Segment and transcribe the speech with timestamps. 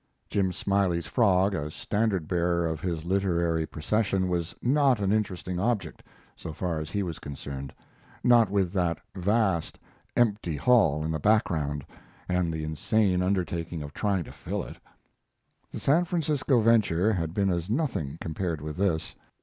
[0.31, 6.01] Jim Smiley's frog as standard bearer of his literary procession was not an interesting object,
[6.35, 7.71] so far as he was concerned
[8.23, 9.77] not with that vast,
[10.17, 11.85] empty hall in the background
[12.27, 14.77] and the insane undertaking of trying to fill it.
[15.71, 19.13] The San Francisco venture had been as nothing compared with this.